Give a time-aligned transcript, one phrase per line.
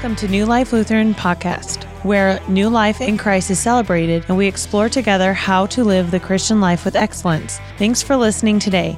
[0.00, 4.46] Welcome to New Life Lutheran Podcast, where new life in Christ is celebrated and we
[4.46, 7.60] explore together how to live the Christian life with excellence.
[7.76, 8.96] Thanks for listening today.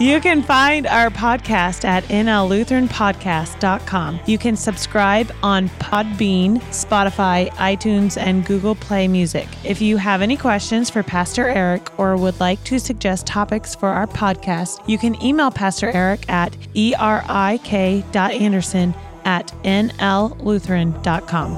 [0.00, 4.20] You can find our podcast at nllutheranpodcast.com.
[4.24, 9.46] You can subscribe on Podbean, Spotify, iTunes, and Google Play Music.
[9.62, 13.90] If you have any questions for Pastor Erik or would like to suggest topics for
[13.90, 21.56] our podcast, you can email Pastor Erik at erik.anderson at nllutheran.com.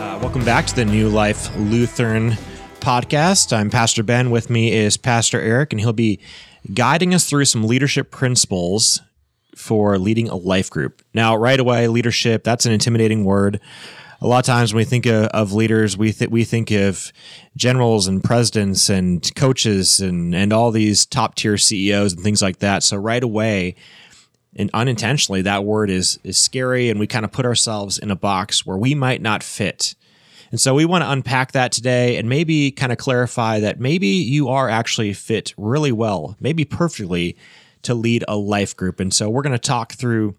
[0.00, 2.36] Uh, welcome back to the New Life Lutheran
[2.80, 3.56] podcast.
[3.56, 4.30] I'm Pastor Ben.
[4.30, 6.18] With me is Pastor Erik, and he'll be
[6.72, 9.00] guiding us through some leadership principles
[9.56, 11.02] for leading a life group.
[11.14, 13.60] Now, right away, leadership, that's an intimidating word.
[14.22, 17.12] A lot of times when we think of, of leaders, we, th- we think of
[17.56, 22.58] generals and presidents and coaches and, and all these top tier CEOs and things like
[22.58, 22.82] that.
[22.82, 23.76] So, right away,
[24.56, 28.16] and unintentionally, that word is, is scary, and we kind of put ourselves in a
[28.16, 29.94] box where we might not fit
[30.50, 34.08] and so we want to unpack that today and maybe kind of clarify that maybe
[34.08, 37.36] you are actually fit really well, maybe perfectly
[37.82, 39.00] to lead a life group.
[39.00, 40.34] And so we're going to talk through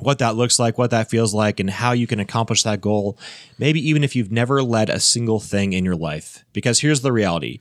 [0.00, 3.18] what that looks like, what that feels like, and how you can accomplish that goal,
[3.58, 6.44] maybe even if you've never led a single thing in your life.
[6.52, 7.60] Because here's the reality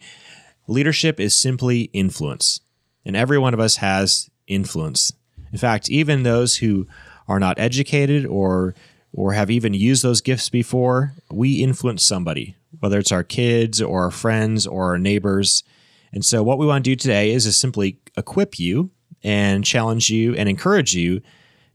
[0.67, 2.61] leadership is simply influence,
[3.05, 5.11] and every one of us has influence.
[5.51, 6.87] In fact, even those who
[7.27, 8.73] are not educated or
[9.13, 14.03] or have even used those gifts before, we influence somebody, whether it's our kids or
[14.03, 15.63] our friends or our neighbors.
[16.11, 18.91] And so, what we want to do today is to simply equip you
[19.23, 21.21] and challenge you and encourage you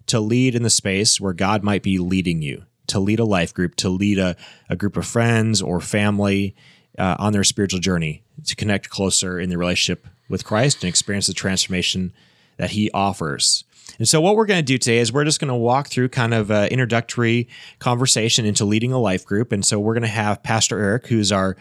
[0.07, 3.55] to lead in the space where God might be leading you, to lead a life
[3.55, 4.37] group, to lead a,
[4.69, 6.57] a group of friends or family
[6.99, 11.27] uh, on their spiritual journey, to connect closer in the relationship with Christ and experience
[11.27, 12.13] the transformation
[12.57, 13.65] that He offers.
[13.99, 16.11] And so, what we're going to do today is we're just going to walk through
[16.11, 17.49] kind of an introductory
[17.81, 19.51] conversation into leading a life group.
[19.51, 21.57] And so, we're going to have Pastor Erik, who's our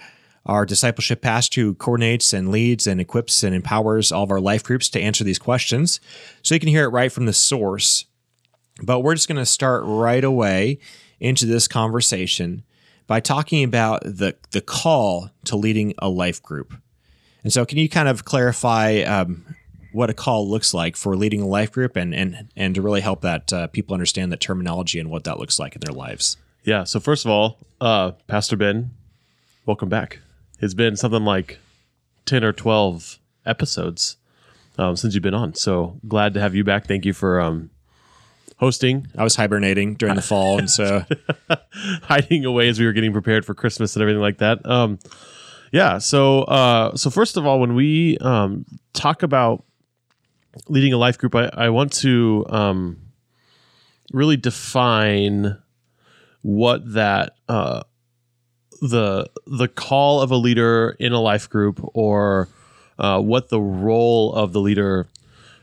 [0.47, 4.63] our discipleship pastor who coordinates and leads and equips and empowers all of our life
[4.63, 5.99] groups to answer these questions.
[6.41, 8.05] So you can hear it right from the source.
[8.81, 10.79] But we're just going to start right away
[11.19, 12.63] into this conversation
[13.07, 16.73] by talking about the the call to leading a life group.
[17.43, 19.56] And so, can you kind of clarify um,
[19.97, 23.01] what a call looks like for leading a life group and and and to really
[23.01, 26.37] help that uh, people understand that terminology and what that looks like in their lives.
[26.63, 26.83] Yeah.
[26.83, 28.91] So first of all, uh, Pastor Ben,
[29.65, 30.19] welcome back.
[30.59, 31.57] It's been something like
[32.27, 34.17] ten or twelve episodes
[34.77, 35.55] um, since you've been on.
[35.55, 36.85] So glad to have you back.
[36.85, 37.71] Thank you for um,
[38.57, 39.07] hosting.
[39.17, 41.05] I was hibernating during the fall, and so
[42.03, 44.63] hiding away as we were getting prepared for Christmas and everything like that.
[44.63, 44.99] Um,
[45.71, 45.97] yeah.
[45.97, 49.63] So uh, so first of all, when we um, talk about
[50.67, 52.97] leading a life group, I, I want to um,
[54.11, 55.57] really define
[56.41, 57.83] what that uh,
[58.81, 62.47] the the call of a leader in a life group or
[62.99, 65.07] uh, what the role of the leader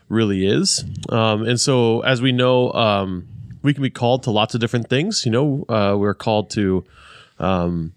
[0.09, 0.83] really is.
[1.09, 3.27] Um, and so, as we know, um,
[3.61, 5.25] we can be called to lots of different things.
[5.25, 6.85] You know, uh, we're called to
[7.39, 7.93] um,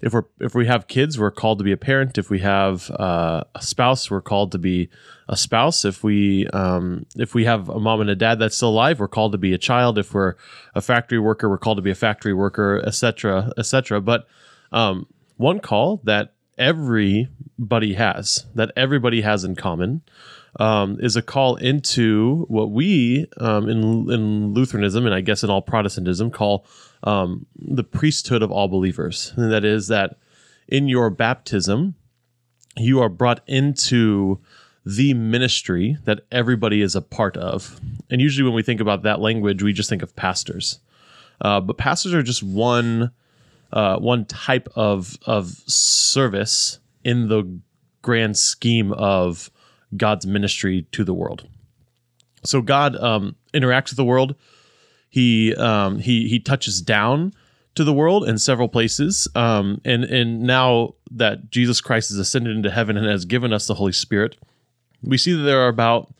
[0.00, 2.18] if we're if we have kids, we're called to be a parent.
[2.18, 4.90] If we have uh, a spouse, we're called to be
[5.28, 5.84] a spouse.
[5.84, 9.08] If we um, if we have a mom and a dad that's still alive, we're
[9.08, 9.98] called to be a child.
[9.98, 10.34] If we're
[10.74, 14.00] a factory worker, we're called to be a factory worker, etc., etc.
[14.00, 14.28] But
[14.70, 15.06] um,
[15.36, 20.02] one call that everybody has, that everybody has in common,
[20.56, 25.50] um, is a call into what we um, in in Lutheranism and I guess in
[25.50, 26.66] all Protestantism call
[27.02, 29.32] um, the priesthood of all believers.
[29.36, 30.18] And that is that
[30.68, 31.94] in your baptism,
[32.76, 34.40] you are brought into
[34.84, 37.80] the ministry that everybody is a part of.
[38.10, 40.80] And usually, when we think about that language, we just think of pastors.
[41.40, 43.12] Uh, but pastors are just one
[43.72, 47.60] uh, one type of of service in the
[48.02, 49.50] grand scheme of
[49.96, 51.46] God's ministry to the world.
[52.44, 54.34] So God um, interacts with the world
[55.08, 57.32] he um, he he touches down
[57.74, 59.28] to the world in several places.
[59.34, 63.66] Um, and and now that Jesus Christ has ascended into heaven and has given us
[63.66, 64.36] the Holy Spirit,
[65.02, 66.12] we see that there are about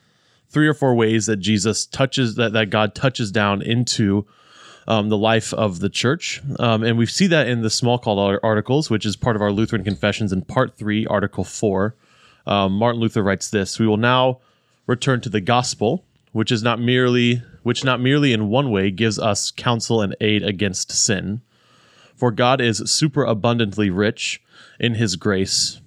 [0.48, 4.26] three or four ways that Jesus touches that that God touches down into
[4.86, 6.40] um, the life of the church.
[6.58, 9.84] Um, and we see that in the Smalcald articles, which is part of our Lutheran
[9.84, 11.94] Confessions in Part 3, Article 4.
[12.48, 14.40] Um, Martin Luther writes this We will now
[14.86, 19.18] return to the gospel, which is not merely which not merely in one way gives
[19.18, 21.42] us counsel and aid against sin.
[22.16, 24.42] For God is super abundantly rich
[24.80, 25.80] in his grace.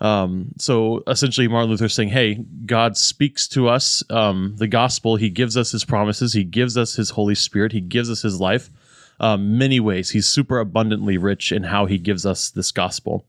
[0.00, 5.16] Um, so essentially, Martin Luther saying, hey, God speaks to us um, the gospel.
[5.16, 6.32] He gives us his promises.
[6.32, 7.72] He gives us his Holy Spirit.
[7.72, 8.70] He gives us his life.
[9.18, 10.10] Um, many ways.
[10.10, 13.24] He's super abundantly rich in how he gives us this gospel.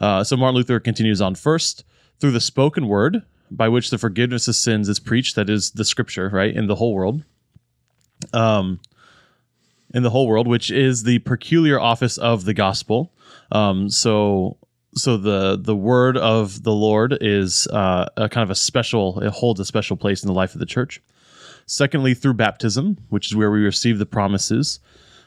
[0.00, 1.84] Uh, so Martin Luther continues on first
[2.20, 5.84] through the spoken word by which the forgiveness of sins is preached, that is the
[5.84, 7.22] scripture, right, in the whole world.
[8.32, 8.80] Um,
[9.94, 13.12] in the whole world, which is the peculiar office of the gospel.
[13.52, 14.56] Um, so,
[14.94, 19.20] so the the word of the Lord is uh, a kind of a special.
[19.20, 21.00] It holds a special place in the life of the church.
[21.66, 24.80] Secondly, through baptism, which is where we receive the promises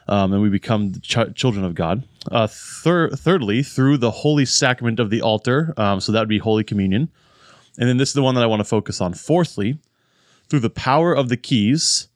[0.08, 2.04] um, and we become ch- children of God.
[2.30, 5.72] Uh, thir- thirdly, through the holy sacrament of the altar.
[5.76, 7.10] Um, so that would be Holy Communion.
[7.78, 9.14] And then this is the one that I want to focus on.
[9.14, 9.78] Fourthly,
[10.48, 12.08] through the power of the keys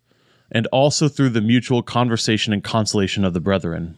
[0.51, 3.97] and also through the mutual conversation and consolation of the brethren.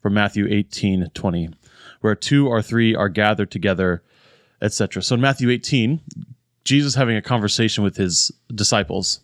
[0.00, 1.50] From Matthew 18 20,
[2.00, 4.02] where two or three are gathered together,
[4.62, 5.02] etc.
[5.02, 6.00] So in Matthew 18,
[6.64, 9.20] Jesus having a conversation with his disciples,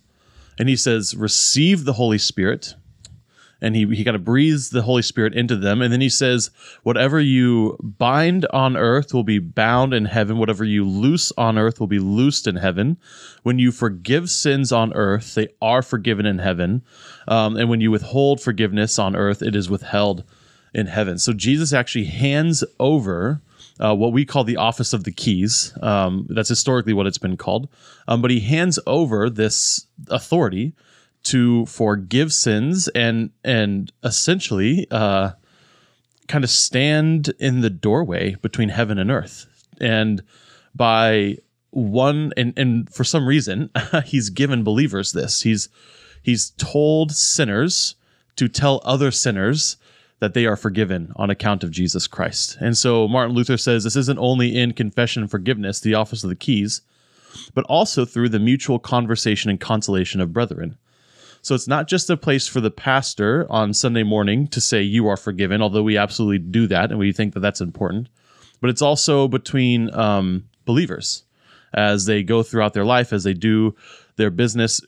[0.59, 2.75] and he says, Receive the Holy Spirit
[3.65, 5.81] and he, he kind of breathes the Holy Spirit into them.
[5.81, 6.51] And then he says,
[6.83, 10.37] Whatever you bind on earth will be bound in heaven.
[10.37, 12.99] Whatever you loose on earth will be loosed in heaven.
[13.43, 16.83] When you forgive sins on earth, they are forgiven in heaven.
[17.27, 20.25] Um, and when you withhold forgiveness on earth, it is withheld
[20.75, 21.17] in heaven.
[21.17, 23.41] So Jesus actually hands over.
[23.81, 25.77] Uh, what we call the office of the keys.
[25.83, 27.69] Um, that's historically what it's been called.
[28.07, 30.75] Um, but he hands over this authority
[31.25, 35.33] to forgive sins and and essentially uh,
[36.29, 39.47] kind of stand in the doorway between heaven and earth.
[39.81, 40.23] And
[40.75, 41.39] by
[41.71, 43.71] one and and for some reason
[44.05, 45.43] he's given believers this.
[45.43, 45.69] He's
[46.23, 47.97] he's told sinners
[48.37, 49.77] to tell other sinners
[50.21, 52.57] that they are forgiven on account of Jesus Christ.
[52.61, 56.31] And so Martin Luther says this isn't only in confession and forgiveness, the office of
[56.31, 56.83] the keys,
[57.53, 60.79] but also through the mutual conversation and consolation of brethren.
[61.45, 65.09] So it's not just a place for the pastor on Sunday morning to say, You
[65.09, 68.09] are forgiven, although we absolutely do that and we think that that's important.
[68.63, 71.25] But it's also between um, believers
[71.75, 73.77] as they go throughout their life, as they do
[74.17, 74.81] their business.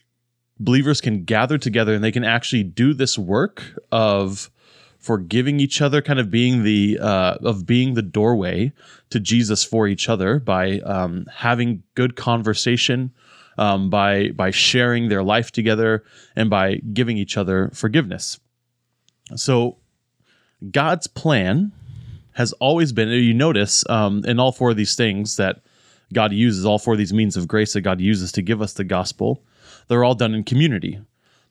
[0.58, 3.62] Believers can gather together and they can actually do this work
[3.92, 4.50] of
[4.98, 8.72] forgiving each other, kind of being the uh, of being the doorway
[9.10, 13.12] to Jesus for each other by um, having good conversation,
[13.58, 16.04] um, by by sharing their life together
[16.34, 18.38] and by giving each other forgiveness.
[19.34, 19.78] So
[20.70, 21.72] God's plan
[22.32, 23.08] has always been.
[23.08, 25.62] You notice um, in all four of these things that
[26.12, 28.72] God uses, all four of these means of grace that God uses to give us
[28.72, 29.42] the gospel,
[29.88, 31.00] they're all done in community.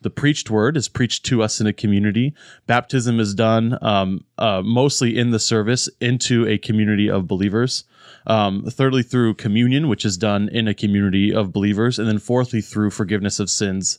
[0.05, 2.35] The preached word is preached to us in a community.
[2.67, 7.85] Baptism is done um, uh, mostly in the service into a community of believers.
[8.27, 11.97] Um, thirdly, through communion, which is done in a community of believers.
[11.97, 13.97] And then fourthly, through forgiveness of sins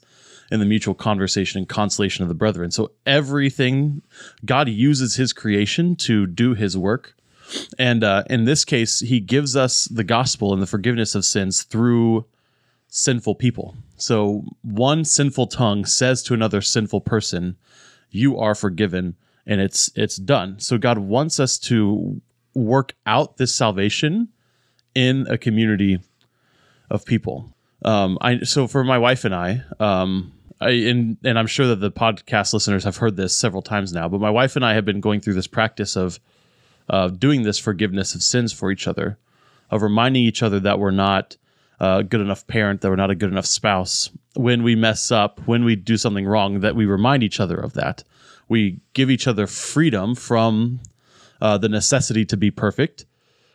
[0.48, 2.70] and the mutual conversation and consolation of the brethren.
[2.70, 4.02] So everything,
[4.44, 7.16] God uses his creation to do his work.
[7.80, 11.64] And uh, in this case, he gives us the gospel and the forgiveness of sins
[11.64, 12.26] through
[12.88, 13.76] sinful people.
[13.96, 17.56] So one sinful tongue says to another sinful person,
[18.10, 19.16] "You are forgiven,"
[19.46, 20.58] and it's it's done.
[20.58, 22.20] So God wants us to
[22.54, 24.28] work out this salvation
[24.94, 25.98] in a community
[26.90, 27.52] of people.
[27.84, 31.80] Um, I so for my wife and I, um, I and and I'm sure that
[31.80, 34.84] the podcast listeners have heard this several times now, but my wife and I have
[34.84, 36.18] been going through this practice of
[36.88, 39.18] uh, doing this forgiveness of sins for each other,
[39.70, 41.36] of reminding each other that we're not
[41.80, 44.10] a good enough parent, that we're not a good enough spouse.
[44.34, 47.74] When we mess up, when we do something wrong, that we remind each other of
[47.74, 48.04] that.
[48.48, 50.80] We give each other freedom from
[51.40, 53.06] uh, the necessity to be perfect.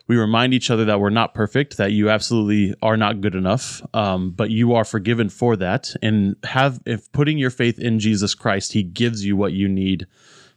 [0.08, 3.82] We remind each other that we're not perfect, that you absolutely are not good enough,
[3.94, 5.94] um, but you are forgiven for that.
[6.02, 10.08] And have if putting your faith in Jesus Christ, He gives you what you need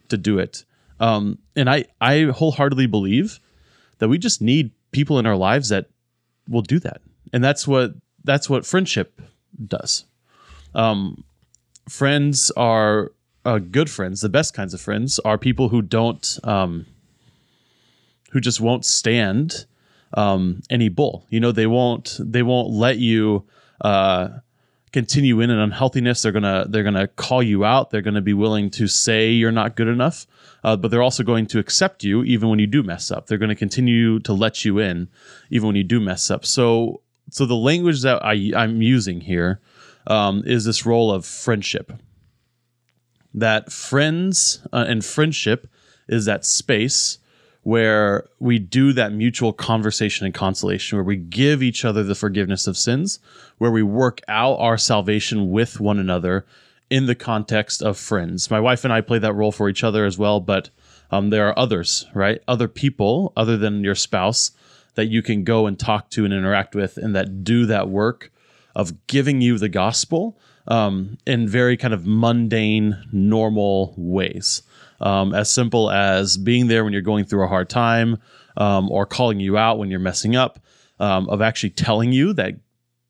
[0.09, 0.65] to do it.
[0.99, 3.39] Um, and I I wholeheartedly believe
[3.99, 5.85] that we just need people in our lives that
[6.49, 7.01] will do that,
[7.33, 9.21] and that's what that's what friendship
[9.67, 10.05] does.
[10.73, 11.23] Um,
[11.87, 13.11] friends are
[13.45, 14.21] uh, good friends.
[14.21, 16.85] The best kinds of friends are people who don't um,
[18.31, 19.65] who just won't stand
[20.15, 21.25] um, any bull.
[21.29, 23.45] You know, they won't they won't let you
[23.81, 24.29] uh,
[24.91, 26.21] continue in an unhealthiness.
[26.21, 27.91] They're gonna they're gonna call you out.
[27.91, 30.25] They're gonna be willing to say you're not good enough,
[30.63, 33.27] uh, but they're also going to accept you even when you do mess up.
[33.27, 35.09] They're going to continue to let you in
[35.49, 36.45] even when you do mess up.
[36.45, 37.01] So
[37.35, 39.59] so the language that I, I'm using here
[40.07, 41.91] um, is this role of friendship.
[43.33, 45.67] That friends uh, and friendship
[46.07, 47.17] is that space
[47.63, 52.67] where we do that mutual conversation and consolation, where we give each other the forgiveness
[52.67, 53.19] of sins,
[53.57, 56.45] where we work out our salvation with one another
[56.89, 58.49] in the context of friends.
[58.49, 60.69] My wife and I play that role for each other as well, but
[61.11, 62.41] um, there are others, right?
[62.47, 64.51] Other people other than your spouse
[64.95, 68.31] that you can go and talk to and interact with and that do that work
[68.75, 70.37] of giving you the gospel
[70.67, 74.63] um, in very kind of mundane, normal ways.
[74.99, 78.17] Um, as simple as being there when you're going through a hard time
[78.57, 80.59] um, or calling you out when you're messing up,
[80.99, 82.55] um, of actually telling you that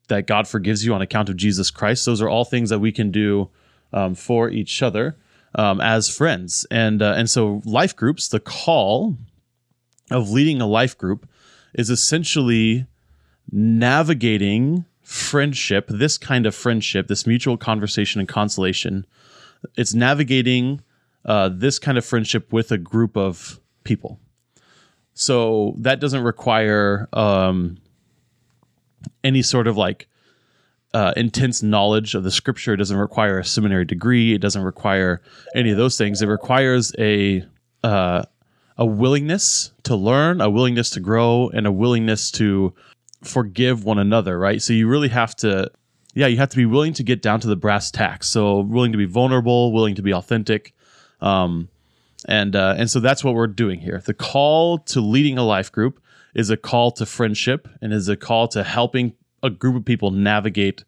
[0.08, 2.06] that God forgives you on account of Jesus Christ.
[2.06, 3.50] Those are all things that we can do
[3.92, 5.16] um, for each other
[5.56, 6.66] um, as friends.
[6.70, 9.16] And uh, and so life groups, the call
[10.10, 11.28] of leading a life group
[11.76, 12.86] is essentially
[13.52, 19.06] navigating friendship, this kind of friendship, this mutual conversation and consolation.
[19.76, 20.80] It's navigating
[21.24, 24.18] uh, this kind of friendship with a group of people.
[25.14, 27.78] So that doesn't require um,
[29.22, 30.08] any sort of like
[30.94, 32.72] uh, intense knowledge of the scripture.
[32.74, 34.34] It doesn't require a seminary degree.
[34.34, 35.20] It doesn't require
[35.54, 36.22] any of those things.
[36.22, 37.44] It requires a
[37.84, 38.24] uh,
[38.78, 42.74] a willingness to learn, a willingness to grow, and a willingness to
[43.22, 44.38] forgive one another.
[44.38, 44.60] Right.
[44.60, 45.70] So you really have to,
[46.14, 48.28] yeah, you have to be willing to get down to the brass tacks.
[48.28, 50.74] So willing to be vulnerable, willing to be authentic.
[51.20, 51.68] Um,
[52.26, 54.02] and uh, and so that's what we're doing here.
[54.04, 56.00] The call to leading a life group
[56.34, 60.10] is a call to friendship and is a call to helping a group of people
[60.10, 60.84] navigate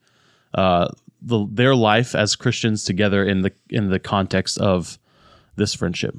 [0.54, 0.88] uh,
[1.22, 4.98] the, their life as Christians together in the in the context of
[5.56, 6.14] this friendship.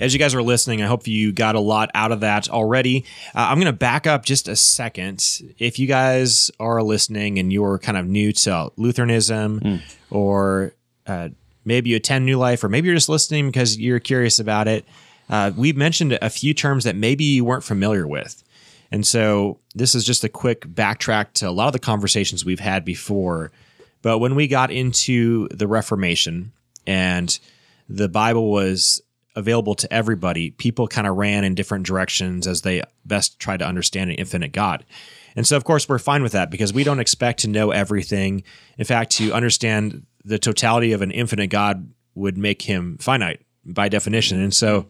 [0.00, 3.04] As you guys are listening, I hope you got a lot out of that already.
[3.34, 5.42] Uh, I'm going to back up just a second.
[5.58, 9.80] If you guys are listening and you're kind of new to Lutheranism mm.
[10.10, 10.72] or
[11.06, 11.30] uh,
[11.64, 14.84] maybe you attend New Life or maybe you're just listening because you're curious about it,
[15.30, 18.44] uh, we've mentioned a few terms that maybe you weren't familiar with.
[18.92, 22.60] And so this is just a quick backtrack to a lot of the conversations we've
[22.60, 23.50] had before.
[24.02, 26.52] But when we got into the Reformation
[26.86, 27.36] and
[27.88, 29.02] the Bible was
[29.38, 33.66] available to everybody, people kind of ran in different directions as they best tried to
[33.66, 34.84] understand an infinite God.
[35.36, 38.42] And so, of course, we're fine with that because we don't expect to know everything.
[38.76, 43.88] In fact, to understand the totality of an infinite God would make him finite by
[43.88, 44.40] definition.
[44.40, 44.86] And so,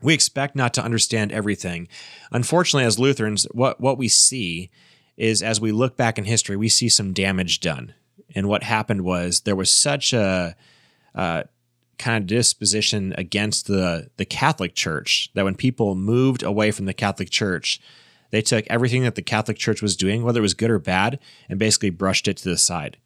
[0.00, 1.88] we expect not to understand everything.
[2.30, 4.70] Unfortunately, as Lutherans, what, what we see
[5.16, 7.94] is as we look back in history, we see some damage done.
[8.34, 10.54] And what happened was there was such a
[11.14, 11.42] uh,
[11.98, 16.94] kind of disposition against the, the Catholic Church that when people moved away from the
[16.94, 17.80] Catholic Church,
[18.30, 21.18] they took everything that the Catholic Church was doing, whether it was good or bad,
[21.48, 22.98] and basically brushed it to the side.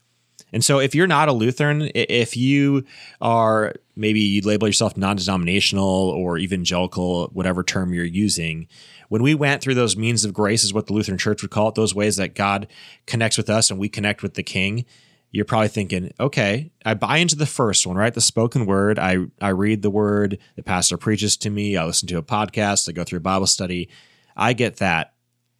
[0.52, 2.84] And so, if you're not a Lutheran, if you
[3.20, 8.68] are maybe you label yourself non denominational or evangelical, whatever term you're using,
[9.08, 11.68] when we went through those means of grace, is what the Lutheran Church would call
[11.68, 12.66] it, those ways that God
[13.06, 14.84] connects with us and we connect with the King,
[15.32, 18.12] you're probably thinking, okay, I buy into the first one, right?
[18.12, 18.98] The spoken word.
[18.98, 22.88] I, I read the word, the pastor preaches to me, I listen to a podcast,
[22.88, 23.88] I go through a Bible study.
[24.36, 25.14] I get that.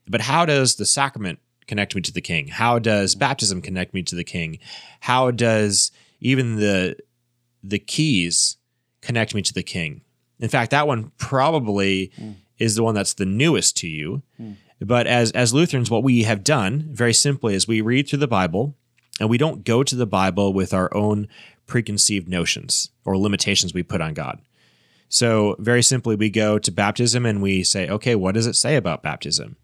[0.07, 2.49] But how does the sacrament connect me to the king?
[2.49, 4.59] How does baptism connect me to the king?
[5.00, 6.97] How does even the
[7.62, 8.57] the keys
[9.00, 10.02] connect me to the king?
[10.38, 12.35] In fact, that one probably mm.
[12.59, 14.23] is the one that's the newest to you.
[14.41, 14.57] Mm.
[14.81, 18.29] But as as Lutherans, what we have done very simply is we read through the
[18.29, 18.76] Bible
[19.23, 21.29] and we don't go to the Bible with our own
[21.69, 24.41] preconceived notions or limitations we put on God.
[25.09, 28.75] So, very simply, we go to baptism and we say, okay, what does it say
[28.75, 29.55] about baptism?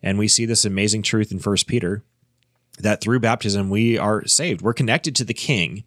[0.00, 2.04] And we see this amazing truth in First Peter
[2.78, 4.62] that through baptism we are saved.
[4.62, 5.82] We're connected to the King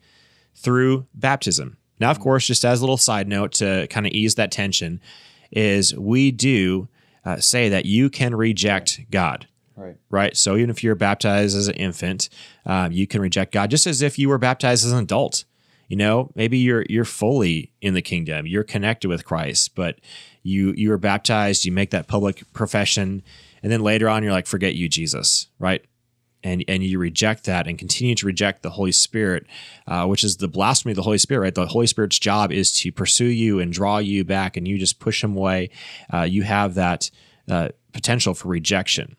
[0.54, 1.78] through baptism.
[2.02, 5.00] Now, of course, just as a little side note to kind of ease that tension,
[5.50, 6.90] is we do
[7.24, 9.48] uh, say that you can reject God.
[9.76, 9.96] Right.
[10.10, 10.38] Right.
[10.38, 12.30] So even if you're baptized as an infant,
[12.66, 15.46] um, you can reject God, just as if you were baptized as an adult.
[15.90, 20.00] You know, maybe you're you're fully in the kingdom, you're connected with Christ, but
[20.42, 23.22] you you are baptized, you make that public profession,
[23.62, 25.84] and then later on, you're like, forget you, Jesus, right?
[26.46, 29.46] And, and you reject that and continue to reject the Holy Spirit,
[29.88, 31.56] uh, which is the blasphemy of the Holy Spirit, right?
[31.56, 35.00] The Holy Spirit's job is to pursue you and draw you back, and you just
[35.00, 35.70] push him away.
[36.14, 37.10] Uh, you have that
[37.50, 39.16] uh, potential for rejection.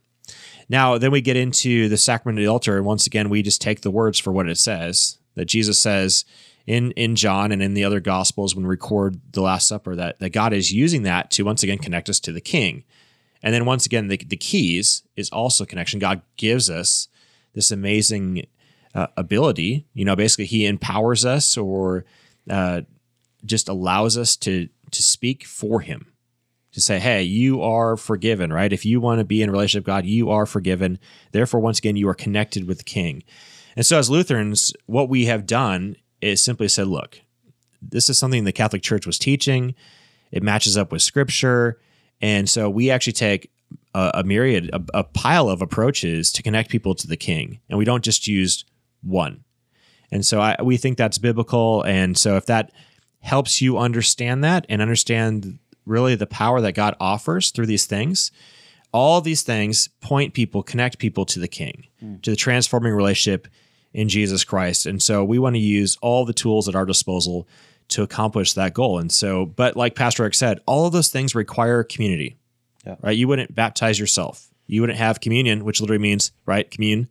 [0.68, 3.60] Now, then we get into the sacrament of the altar, and once again, we just
[3.60, 6.24] take the words for what it says that Jesus says
[6.66, 10.18] in in John and in the other Gospels when we record the Last Supper that
[10.20, 12.84] that God is using that to once again connect us to the King.
[13.42, 16.00] And then once again, the, the keys is also connection.
[16.00, 17.08] God gives us
[17.52, 18.46] this amazing
[18.94, 19.86] uh, ability.
[19.92, 22.06] You know, basically, He empowers us or
[22.48, 22.82] uh,
[23.44, 26.13] just allows us to to speak for Him,
[26.74, 28.72] to say, "Hey, you are forgiven." Right?
[28.72, 30.98] If you want to be in relationship with God, you are forgiven.
[31.32, 33.22] Therefore, once again, you are connected with the King.
[33.76, 37.20] And so, as Lutherans, what we have done is simply said, "Look,
[37.80, 39.74] this is something the Catholic Church was teaching.
[40.30, 41.80] It matches up with Scripture."
[42.20, 43.50] And so we actually take
[43.94, 47.78] a, a myriad, a, a, pile of approaches to connect people to the King, and
[47.78, 48.64] we don't just use
[49.02, 49.44] one.
[50.10, 51.82] And so I, we think that's biblical.
[51.82, 52.72] And so if that
[53.20, 58.30] helps you understand that and understand really the power that God offers through these things,
[58.92, 62.22] all these things point people, connect people to the King, mm.
[62.22, 63.48] to the transforming relationship
[63.92, 64.86] in Jesus Christ.
[64.86, 67.48] And so we want to use all the tools at our disposal
[67.88, 68.98] to accomplish that goal.
[68.98, 72.36] And so, but like Pastor Erik said, all of those things require community,
[72.86, 72.96] yeah.
[73.02, 73.16] right?
[73.16, 74.48] You wouldn't baptize yourself.
[74.66, 76.70] You wouldn't have communion, which literally means, right?
[76.70, 77.08] Commune,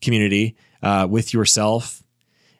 [0.00, 2.02] community uh, with yourself.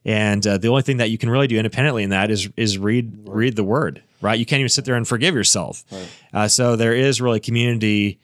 [0.05, 2.79] And uh, the only thing that you can really do independently in that is is
[2.79, 4.39] read read the word, right?
[4.39, 5.85] You can't even sit there and forgive yourself.
[5.91, 6.09] Right.
[6.33, 8.21] Uh, so there is really community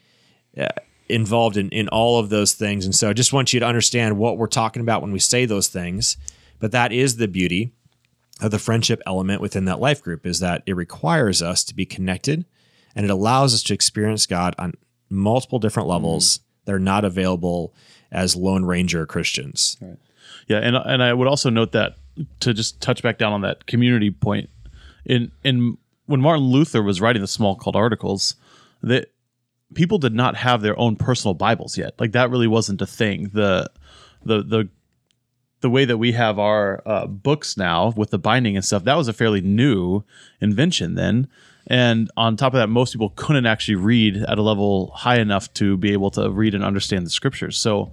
[0.57, 0.67] uh,
[1.09, 2.85] involved in in all of those things.
[2.85, 5.45] And so I just want you to understand what we're talking about when we say
[5.45, 6.17] those things.
[6.59, 7.73] But that is the beauty
[8.41, 11.85] of the friendship element within that life group is that it requires us to be
[11.85, 12.45] connected
[12.95, 14.73] and it allows us to experience God on
[15.09, 16.43] multiple different levels mm-hmm.
[16.65, 17.73] that are not available
[18.11, 19.77] as Lone Ranger Christians.
[19.81, 19.97] Right.
[20.47, 21.95] Yeah, and and I would also note that
[22.41, 24.49] to just touch back down on that community point
[25.05, 25.77] in in
[26.13, 28.35] when Martin Luther was writing the Smalcald articles,
[28.83, 29.11] that
[29.73, 31.99] people did not have their own personal Bibles yet.
[31.99, 33.31] Like that really wasn't a thing.
[33.33, 33.67] The
[34.23, 34.69] the the
[35.61, 38.93] the way that we have our uh, books now with the binding and stuff, that
[38.93, 40.03] was a fairly new
[40.39, 41.29] invention then.
[41.65, 45.51] And on top of that, most people couldn't actually read at a level high enough
[45.55, 47.57] to be able to read and understand the scriptures.
[47.57, 47.91] So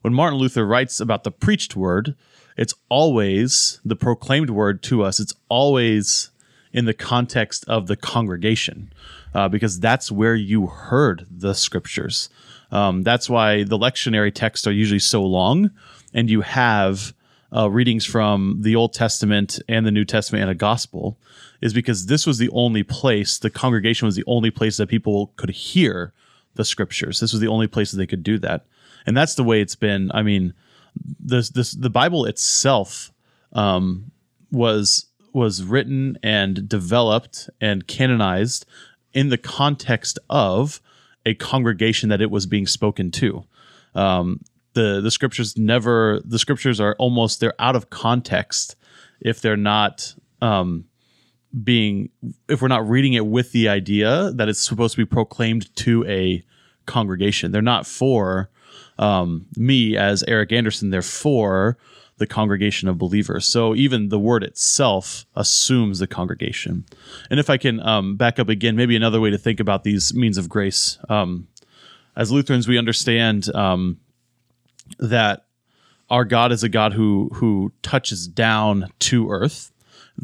[0.00, 2.16] when Martin Luther writes about the preached word,
[2.56, 5.20] it's always the proclaimed word to us.
[5.20, 6.31] It's always
[6.72, 8.92] in the context of the congregation,
[9.34, 12.28] uh, because that's where you heard the scriptures.
[12.70, 15.70] Um, that's why the lectionary texts are usually so long,
[16.14, 17.12] and you have
[17.54, 21.18] uh, readings from the Old Testament and the New Testament and a gospel,
[21.60, 25.32] is because this was the only place, the congregation was the only place that people
[25.36, 26.12] could hear
[26.54, 27.20] the scriptures.
[27.20, 28.66] This was the only place that they could do that.
[29.06, 30.10] And that's the way it's been.
[30.14, 30.54] I mean,
[31.20, 33.12] this, this the Bible itself
[33.52, 34.10] um,
[34.50, 38.66] was was written and developed and canonized
[39.12, 40.80] in the context of
[41.24, 43.44] a congregation that it was being spoken to.
[43.94, 44.40] Um,
[44.74, 48.76] the the scriptures never the scriptures are almost they're out of context
[49.20, 50.86] if they're not um,
[51.62, 52.08] being
[52.48, 56.04] if we're not reading it with the idea that it's supposed to be proclaimed to
[56.06, 56.42] a
[56.86, 57.52] congregation.
[57.52, 58.50] They're not for
[58.98, 60.90] um, me as Erik Anderson.
[60.90, 61.76] They're for
[62.22, 63.44] the congregation of believers.
[63.46, 66.84] So even the word itself assumes the congregation.
[67.28, 70.14] And if I can um, back up again, maybe another way to think about these
[70.14, 70.98] means of grace.
[71.08, 71.48] Um,
[72.14, 73.98] as Lutherans, we understand um,
[75.00, 75.46] that
[76.10, 79.72] our God is a God who who touches down to earth.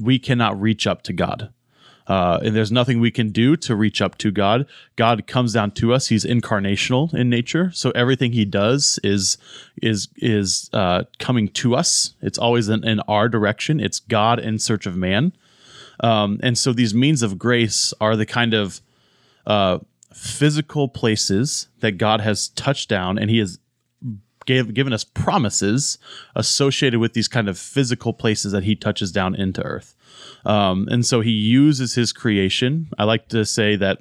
[0.01, 1.53] We cannot reach up to God.
[2.09, 4.67] Uh, and there's nothing we can do to reach up to God.
[4.97, 6.09] God comes down to us.
[6.09, 9.37] He's incarnational in nature, so everything He does is
[9.83, 12.15] is is uh, coming to us.
[12.23, 13.79] It's always in, in, our direction.
[13.79, 15.33] It's God in search of man,
[16.01, 18.81] um, and so these means of grace are the kind of
[19.47, 19.81] uh,
[20.15, 23.59] physical places that God has touched down, and He has
[24.49, 25.99] gave, given us promises
[26.35, 29.95] associated with these kind of physical places that he touches down into earth.
[30.47, 32.89] Um, and so he uses his creation.
[32.99, 33.99] I like to say that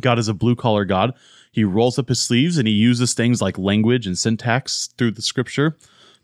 [0.00, 1.12] God is a blue collar God.
[1.52, 5.22] He rolls up his sleeves and he uses things like language and syntax through the
[5.22, 5.76] scripture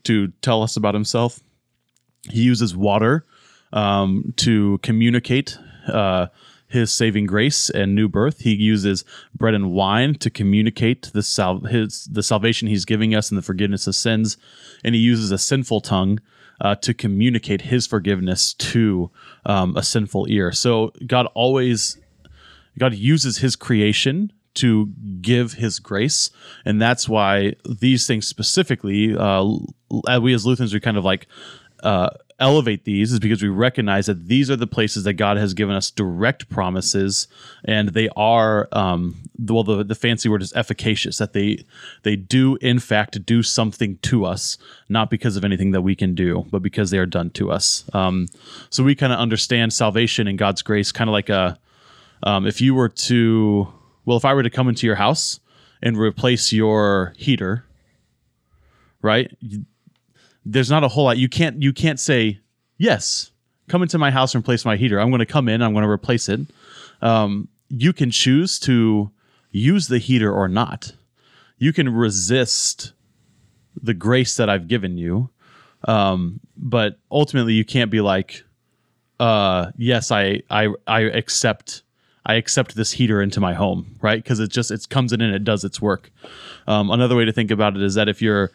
[0.05, 1.41] to tell us about himself.
[2.31, 3.27] He uses water
[3.73, 6.29] um, to communicate uh,
[6.69, 8.41] his saving grace and new birth.
[8.41, 13.31] He uses bread and wine to communicate the sal- his the salvation he's giving us
[13.31, 14.37] and the forgiveness of sins,
[14.85, 16.21] and he uses a sinful tongue
[16.61, 19.11] uh, to communicate his forgiveness to
[19.45, 20.53] um, a sinful ear.
[20.53, 21.99] So God always
[22.79, 24.87] God uses his creation to
[25.21, 26.31] give his grace
[26.65, 29.45] and that's why these things specifically uh,
[30.19, 31.27] we as lutherans are kind of like
[31.83, 35.55] uh, elevate these is because we recognize that these are the places that God has
[35.55, 37.29] given us direct promises,
[37.65, 41.65] and they are um, well the the fancy word is efficacious that they
[42.03, 46.15] they do in fact do something to us, not because of anything that we can
[46.15, 47.85] do, but because they are done to us.
[47.95, 48.29] Um,
[48.71, 51.59] so we kind of understand salvation and God's grace, kind of like a
[52.23, 53.69] um, if you were to
[54.05, 55.41] Well, if I were to come into your house
[55.83, 57.65] and replace your heater,
[59.03, 59.35] right?
[59.41, 59.65] you-
[60.49, 61.19] There's not a whole lot.
[61.19, 62.41] You can't you can't say
[62.79, 63.33] yes.
[63.69, 65.01] Come into my house and replace my heater.
[65.01, 65.61] I'm going to come in.
[65.61, 66.41] I'm going to replace it.
[67.03, 69.11] Um, you can choose to
[69.51, 70.93] use the heater or not.
[71.59, 72.93] You can resist
[73.83, 75.31] the grace that I've given you,
[75.85, 78.45] um, but ultimately you can't be like,
[79.19, 81.83] uh, yes, I I I accept
[82.25, 84.23] I accept this heater into my home, right?
[84.23, 86.11] Because it just it comes in and it does its work.
[86.69, 88.53] Um, another way to think about it is that if you're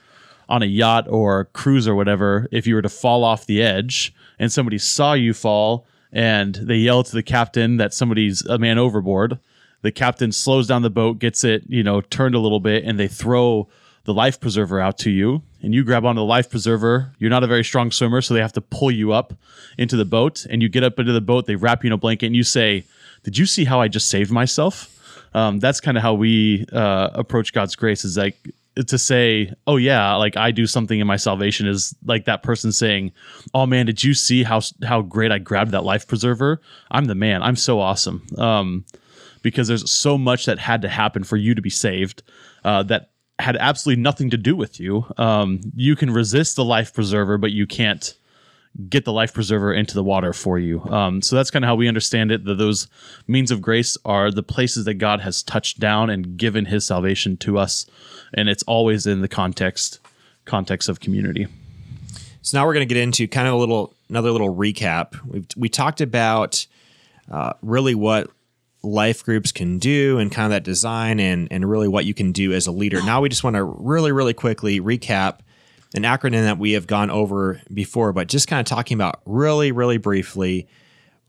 [0.51, 3.61] on a yacht or a cruise or whatever, if you were to fall off the
[3.61, 8.59] edge and somebody saw you fall and they yell to the captain that somebody's a
[8.59, 9.39] man overboard,
[9.81, 12.99] the captain slows down the boat, gets it, you know, turned a little bit, and
[12.99, 13.67] they throw
[14.03, 17.13] the life preserver out to you, and you grab onto the life preserver.
[17.17, 19.33] You're not a very strong swimmer, so they have to pull you up
[19.77, 21.45] into the boat, and you get up into the boat.
[21.45, 22.83] They wrap you in a blanket, and you say,
[23.23, 24.89] "Did you see how I just saved myself?"
[25.33, 28.03] Um, that's kind of how we uh, approach God's grace.
[28.03, 28.37] Is like
[28.75, 32.71] to say, "Oh yeah, like I do something in my salvation." Is like that person
[32.71, 33.11] saying,
[33.53, 36.61] "Oh man, did you see how how great I grabbed that life preserver?
[36.89, 37.43] I'm the man.
[37.43, 38.85] I'm so awesome." Um,
[39.41, 42.23] because there's so much that had to happen for you to be saved
[42.63, 45.05] uh, that had absolutely nothing to do with you.
[45.17, 48.13] Um, you can resist the life preserver, but you can't
[48.87, 50.81] get the life preserver into the water for you.
[50.85, 52.45] Um, so that's kind of how we understand it.
[52.45, 52.87] That those
[53.27, 57.35] means of grace are the places that God has touched down and given His salvation
[57.37, 57.85] to us,
[58.33, 59.99] and it's always in the context
[60.45, 61.47] context of community.
[62.41, 65.15] So now we're going to get into kind of a little another little recap.
[65.25, 66.65] We we talked about
[67.29, 68.29] uh, really what
[68.83, 72.31] life groups can do and kind of that design and and really what you can
[72.31, 73.01] do as a leader.
[73.03, 75.39] Now we just want to really really quickly recap
[75.93, 79.71] an acronym that we have gone over before, but just kind of talking about really
[79.71, 80.67] really briefly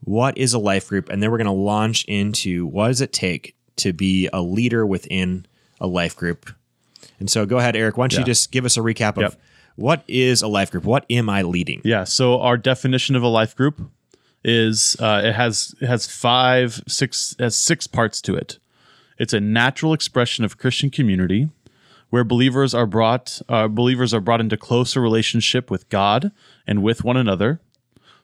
[0.05, 3.13] what is a life group, and then we're going to launch into what does it
[3.13, 5.45] take to be a leader within
[5.79, 6.49] a life group.
[7.23, 7.95] And so go ahead, Erik.
[7.97, 9.41] Why don't you just give us a recap of Yep.
[9.77, 10.83] what is a life group?
[10.83, 11.79] What am I leading?
[11.85, 12.03] Yeah.
[12.03, 13.79] So our definition of a life group
[14.43, 18.59] is uh, it has it has five six has six parts to it.
[19.17, 21.47] It's a natural expression of Christian community
[22.09, 26.33] where believers are brought uh, believers are brought into closer relationship with God
[26.67, 27.61] and with one another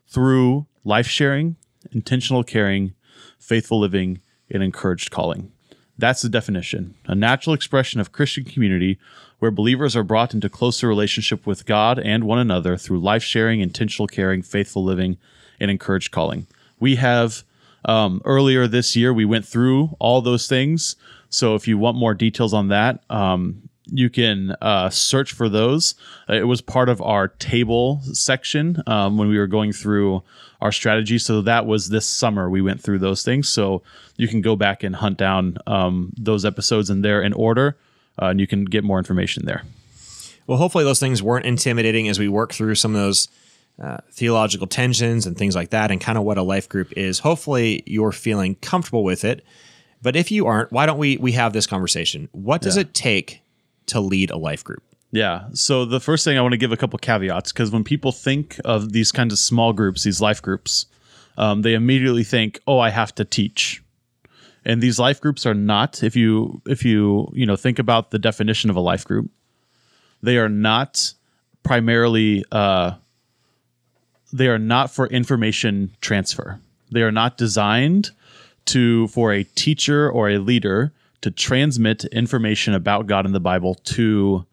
[0.10, 1.56] through life sharing,
[1.94, 2.96] intentional caring,
[3.40, 4.20] faithful living,
[4.52, 5.54] and encouraged calling.
[6.00, 6.96] That's the definition.
[7.06, 8.98] A natural expression of Christian community
[9.40, 13.60] where believers are brought into closer relationship with God and one another through life sharing,
[13.60, 15.18] intentional caring, faithful living,
[15.60, 16.48] and encouraged calling.
[16.80, 17.44] We have
[17.84, 20.96] um, earlier this year, we went through all those things.
[21.30, 25.96] So if you want more details on that, um, you can uh, search for those.
[26.30, 30.24] Uh, It was part of our table section um, when we were going through
[30.62, 31.18] our strategy.
[31.18, 33.50] So that was this summer we went through those things.
[33.50, 33.82] So
[34.18, 37.78] you can go back and hunt down um, those episodes in there in order,
[38.22, 39.64] uh, and you can get more information there.
[40.48, 43.28] Well, hopefully those things weren't intimidating as we work through some of those
[43.82, 47.20] uh, theological tensions and things like that, and kind of what a life group is.
[47.20, 49.46] Hopefully you're feeling comfortable with it.
[50.02, 52.28] But if you aren't, why don't we we have this conversation?
[52.32, 52.82] What does Yeah.
[52.82, 53.42] it take
[53.90, 54.84] to lead a life group?
[55.12, 55.46] Yeah.
[55.54, 58.60] So the first thing I want to give a couple caveats because when people think
[58.64, 60.86] of these kinds of small groups, these life groups,
[61.38, 63.82] um, they immediately think, "Oh, I have to teach."
[64.66, 66.04] And these life groups are not.
[66.04, 69.32] If you if you you know think about the definition of a life group,
[70.22, 71.14] they are not
[71.64, 72.46] primarily.
[72.52, 72.94] Uh,
[74.32, 76.60] they are not for information transfer.
[76.92, 78.12] They are not designed
[78.66, 83.76] to for a teacher or a leader to transmit information about God and the Bible
[83.76, 84.46] to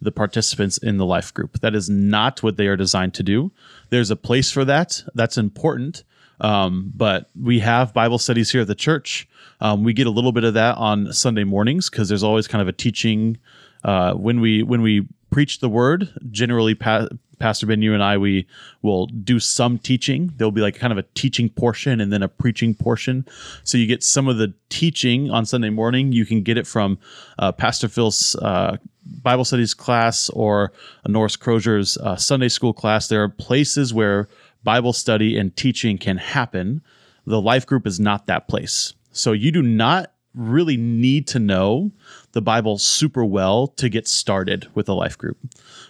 [0.00, 1.60] the participants in the life group.
[1.60, 3.50] That is not what they are designed to do.
[3.90, 5.02] There's a place for that.
[5.14, 6.04] That's important.
[6.40, 9.28] Um, but we have Bible studies here at the church.
[9.60, 12.62] Um, we get a little bit of that on Sunday mornings because there's always kind
[12.62, 13.38] of a teaching
[13.82, 16.08] uh, when we when we preach the word.
[16.30, 18.46] Generally, pa- Pastor Ben, you and I, we
[18.82, 20.32] will do some teaching.
[20.36, 23.26] There'll be like kind of a teaching portion and then a preaching portion.
[23.64, 26.12] So you get some of the teaching on Sunday morning.
[26.12, 26.98] You can get it from
[27.38, 28.76] uh, Pastor Phil's uh,
[29.22, 30.72] Bible studies class or
[31.06, 33.08] Norris Crozier's uh, Sunday school class.
[33.08, 34.28] There are places where
[34.64, 36.82] Bible study and teaching can happen.
[37.26, 38.94] The life group is not that place.
[39.12, 41.90] So you do not really need to know
[42.32, 45.38] the Bible super well to get started with a life group.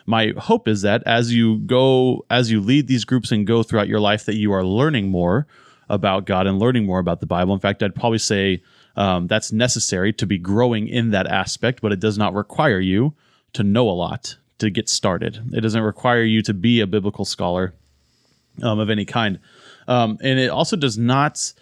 [0.06, 3.88] My hope is that as you go, as you lead these groups and go throughout
[3.88, 5.46] your life, that you are learning more
[5.88, 7.54] about God and learning more about the Bible.
[7.54, 8.62] In fact, I'd probably say
[8.96, 13.14] um, that's necessary to be growing in that aspect, but it does not require you
[13.54, 15.50] to know a lot to get started.
[15.52, 17.74] It doesn't require you to be a biblical scholar
[18.62, 19.38] um, of any kind.
[19.86, 21.52] Um, and it also does not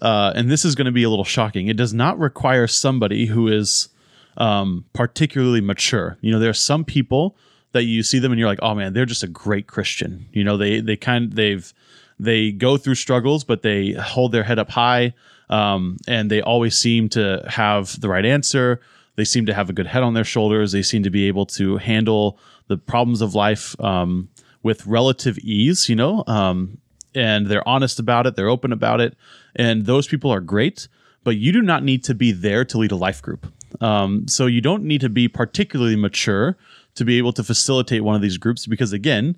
[0.00, 1.68] uh, and this is going to be a little shocking.
[1.68, 3.88] It does not require somebody who is
[4.36, 6.18] um, particularly mature.
[6.20, 7.36] You know, there are some people
[7.72, 10.26] that you see them and you're like, oh man, they're just a great Christian.
[10.32, 11.72] You know, they they kind they've
[12.18, 15.14] they go through struggles, but they hold their head up high,
[15.50, 18.80] um, and they always seem to have the right answer.
[19.16, 20.72] They seem to have a good head on their shoulders.
[20.72, 24.28] They seem to be able to handle the problems of life um,
[24.62, 25.88] with relative ease.
[25.88, 26.78] You know, um,
[27.14, 28.36] and they're honest about it.
[28.36, 29.16] They're open about it,
[29.54, 30.88] and those people are great.
[31.24, 33.52] But you do not need to be there to lead a life group.
[33.80, 36.56] Um, so you don't need to be particularly mature
[36.94, 39.36] to be able to facilitate one of these groups because again,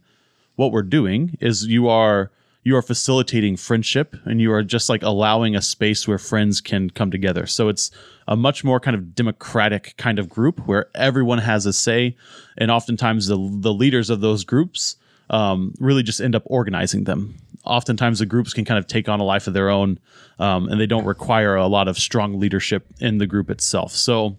[0.56, 2.30] what we're doing is you are
[2.64, 6.90] you are facilitating friendship and you are just like allowing a space where friends can
[6.90, 7.46] come together.
[7.46, 7.90] So it's
[8.26, 12.16] a much more kind of democratic kind of group where everyone has a say,
[12.58, 14.96] and oftentimes the the leaders of those groups
[15.30, 17.36] um, really just end up organizing them.
[17.64, 19.98] Oftentimes the groups can kind of take on a life of their own,
[20.38, 23.92] um, and they don't require a lot of strong leadership in the group itself.
[23.92, 24.38] So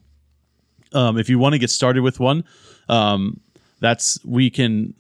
[0.93, 2.43] um, if you want to get started with one,
[2.88, 3.39] um,
[3.80, 4.93] that's we can.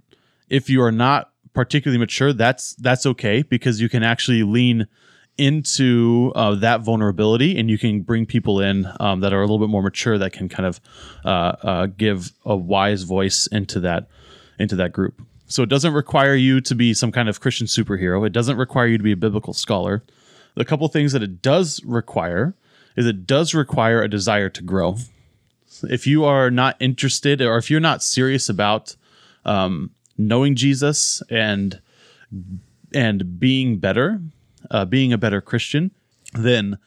[0.49, 4.87] If you are not particularly mature, that's that's okay because you can actually lean
[5.37, 9.57] into uh, that vulnerability and you can bring people in um, that are a little
[9.57, 10.81] bit more mature that can kind of
[11.23, 14.07] uh, uh, give a wise voice into that
[14.59, 15.21] into that group.
[15.49, 18.25] So it doesn't require you to be some kind of Christian superhero.
[18.25, 20.03] It doesn't require you to be a biblical scholar.
[20.55, 22.53] The couple things that it does require
[22.95, 24.97] is it does require a desire to grow.
[25.83, 28.95] If you are not interested or if you're not serious about
[29.43, 31.81] um, knowing Jesus and
[32.93, 34.21] and being better,
[34.69, 35.91] uh, being a better Christian,
[36.33, 36.77] then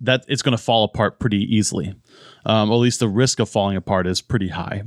[0.00, 1.94] that it's going to fall apart pretty easily.
[2.44, 4.82] Um, at least the risk of falling apart is pretty high.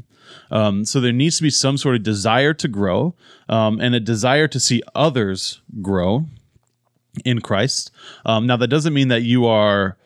[0.52, 3.16] Um, so there needs to be some sort of desire to grow
[3.50, 6.26] um, and a desire to see others grow
[7.26, 7.92] in Christ.
[8.26, 9.98] Um, now that doesn't mean that you are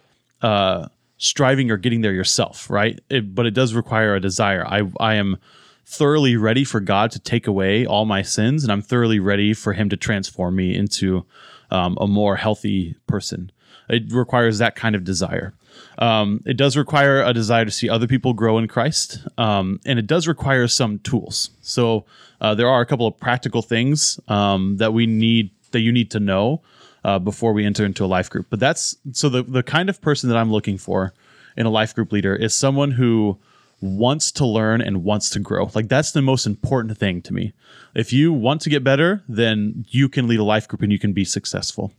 [0.41, 2.99] uh, striving or getting there yourself, right?
[3.10, 4.65] It, but it does require a desire.
[4.65, 5.38] I I am
[5.86, 9.73] thoroughly ready for God to take away all my sins, and I'm thoroughly ready for
[9.73, 11.25] Him to transform me into
[11.71, 13.51] um, a more healthy person.
[13.89, 15.53] It requires that kind of desire.
[15.99, 19.97] Um, it does require a desire to see other people grow in Christ, um, and
[19.97, 21.49] it does require some tools.
[21.61, 22.05] So
[22.39, 26.11] uh, there are a couple of practical things um, that we need that you need
[26.11, 26.61] to know
[27.03, 28.47] uh, before we enter into a life group.
[28.49, 31.13] But that's so the the kind of person that I'm looking for
[31.55, 33.37] in a life group leader is someone who
[33.81, 35.69] wants to learn and wants to grow.
[35.73, 37.53] Like that's the most important thing to me.
[37.95, 40.99] If you want to get better, then you can lead a life group and you
[40.99, 41.91] can be successful,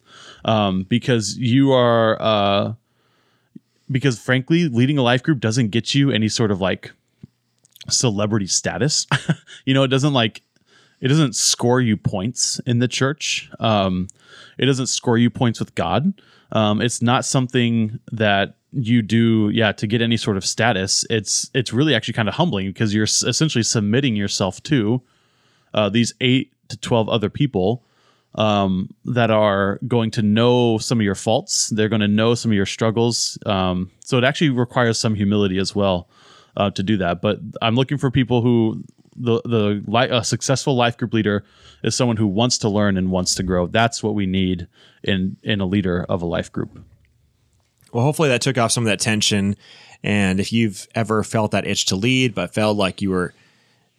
[0.44, 2.20] um, because you are.
[2.20, 2.74] Uh,
[3.90, 6.92] because frankly, leading a life group doesn't get you any sort of like
[7.88, 9.06] celebrity status.
[9.64, 10.42] you know, it doesn't like
[11.00, 13.50] it doesn't score you points in the church.
[13.60, 14.08] Um,
[14.58, 16.20] it doesn't score you points with God.
[16.52, 21.04] Um, it's not something that you do, yeah, to get any sort of status.
[21.08, 25.02] It's it's really actually kind of humbling because you're essentially submitting yourself to
[25.74, 27.84] uh, these eight to twelve other people
[28.34, 31.68] um, that are going to know some of your faults.
[31.70, 33.38] They're going to know some of your struggles.
[33.46, 36.08] Um, so it actually requires some humility as well
[36.56, 37.20] uh, to do that.
[37.20, 38.84] But I'm looking for people who
[39.16, 41.44] the the li- a successful life group leader
[41.82, 43.66] is someone who wants to learn and wants to grow.
[43.66, 44.68] That's what we need
[45.02, 46.78] in in a leader of a life group.
[47.92, 49.56] Well, hopefully that took off some of that tension.
[50.04, 53.34] And if you've ever felt that itch to lead, but felt like you were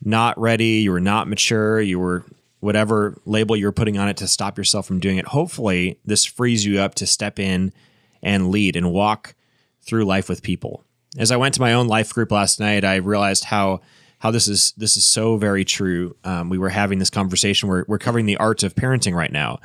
[0.01, 2.23] not ready, you were not mature, you were
[2.59, 6.65] whatever label you're putting on it to stop yourself from doing it, hopefully this frees
[6.65, 7.71] you up to step in
[8.21, 9.35] and lead and walk
[9.81, 10.83] through life with people.
[11.17, 13.81] As I went to my own life group last night, I realized how
[14.19, 16.15] how this is this is so very true.
[16.23, 17.69] Um, we were having this conversation.
[17.69, 19.59] We're we're covering the art of parenting right now,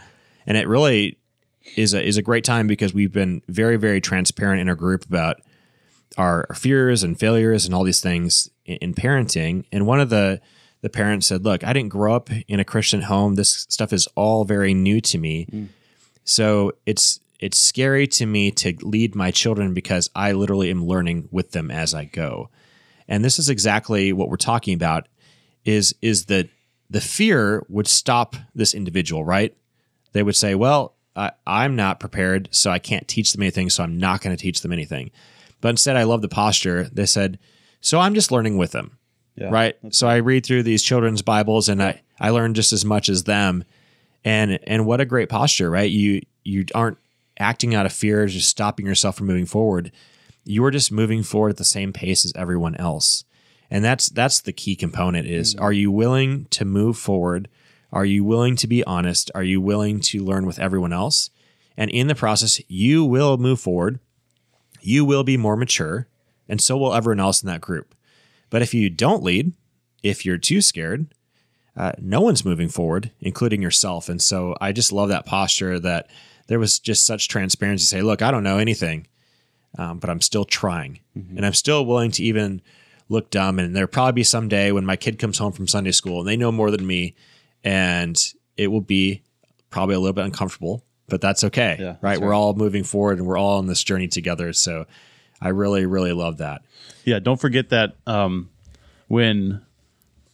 [0.46, 1.18] and it really
[1.76, 5.04] is a is a great time because we've been very very transparent in our group
[5.04, 5.40] about
[6.16, 9.64] our fears and failures and all these things in, in parenting.
[9.72, 10.40] And one of the
[10.84, 13.36] the parents said, "Look, I didn't grow up in a Christian home.
[13.36, 15.46] This stuff is all very new to me.
[15.50, 15.68] Mm.
[16.24, 21.30] So it's it's scary to me to lead my children because I literally am learning
[21.30, 22.50] with them as I go."
[23.08, 25.08] And this is exactly what we're talking about
[25.64, 26.50] is is that
[26.90, 29.56] the fear would stop this individual, right?
[30.12, 33.82] They would say, "Well, I, I'm not prepared, so I can't teach them anything, so
[33.82, 35.12] I'm not going to teach them anything."
[35.62, 36.90] But instead, I love the posture.
[36.92, 37.38] They said,
[37.80, 38.98] "So I'm just learning with them."
[39.36, 39.76] Yeah, right.
[39.90, 43.24] So I read through these children's Bibles and I, I learn just as much as
[43.24, 43.64] them.
[44.24, 45.90] And and what a great posture, right?
[45.90, 46.98] You you aren't
[47.38, 49.92] acting out of fear, just stopping yourself from moving forward
[50.44, 53.24] you are just moving forward at the same pace as everyone else.
[53.70, 55.64] And that's that's the key component is mm-hmm.
[55.64, 57.48] are you willing to move forward?
[57.92, 59.30] Are you willing to be honest?
[59.34, 61.30] Are you willing to learn with everyone else?
[61.76, 63.98] And in the process, you will move forward,
[64.80, 66.06] you will be more mature,
[66.48, 67.93] and so will everyone else in that group.
[68.54, 69.52] But if you don't lead,
[70.04, 71.12] if you're too scared,
[71.76, 74.08] uh, no one's moving forward, including yourself.
[74.08, 76.08] And so I just love that posture that
[76.46, 79.08] there was just such transparency to say, look, I don't know anything,
[79.76, 81.00] um, but I'm still trying.
[81.36, 82.62] And I'm still willing to even
[83.08, 83.58] look dumb.
[83.58, 86.28] And there'll probably be some day when my kid comes home from Sunday school and
[86.28, 87.16] they know more than me,
[87.64, 88.16] and
[88.56, 89.22] it will be
[89.70, 91.76] probably a little bit uncomfortable, but that's okay.
[91.80, 92.20] Yeah, that's right?
[92.20, 94.52] We're all moving forward and we're all on this journey together.
[94.52, 94.86] So
[95.40, 96.62] I really, really love that.
[97.04, 98.50] Yeah, don't forget that um,
[99.08, 99.62] when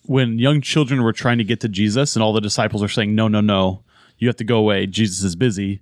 [0.04, 3.14] when young children were trying to get to Jesus and all the disciples are saying,
[3.14, 3.82] "No, no, no,
[4.18, 4.86] you have to go away.
[4.86, 5.80] Jesus is busy."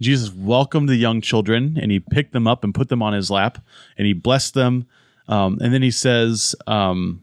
[0.00, 3.32] Jesus welcomed the young children and he picked them up and put them on his
[3.32, 3.58] lap
[3.96, 4.86] and he blessed them.
[5.26, 7.22] Um, and then he says, um,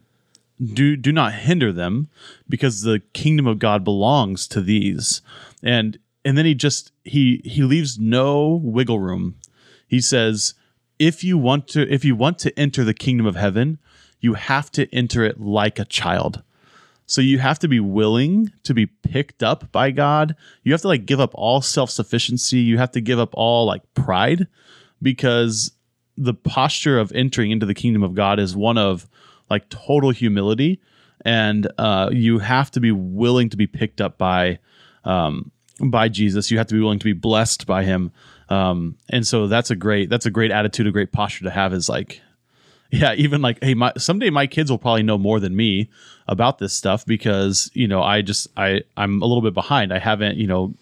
[0.62, 2.08] "Do do not hinder them,
[2.48, 5.22] because the kingdom of God belongs to these."
[5.62, 9.36] And and then he just he he leaves no wiggle room.
[9.88, 10.54] He says,
[10.98, 13.78] "If you want to if you want to enter the kingdom of heaven,
[14.20, 16.42] you have to enter it like a child."
[17.08, 20.34] So you have to be willing to be picked up by God.
[20.64, 22.58] You have to like give up all self-sufficiency.
[22.58, 24.48] You have to give up all like pride
[25.00, 25.70] because
[26.16, 29.08] the posture of entering into the kingdom of God is one of
[29.48, 30.80] like total humility
[31.24, 34.58] and uh, you have to be willing to be picked up by
[35.04, 36.50] um, by Jesus.
[36.50, 38.12] You have to be willing to be blessed by him.
[38.48, 41.72] Um, and so that's a great that's a great attitude, a great posture to have
[41.72, 42.20] is like
[42.90, 45.90] yeah, even like, hey, my someday my kids will probably know more than me
[46.28, 49.92] about this stuff because you know I just I I'm a little bit behind.
[49.92, 50.74] I haven't you know